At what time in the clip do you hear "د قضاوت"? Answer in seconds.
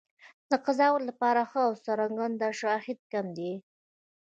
0.49-1.01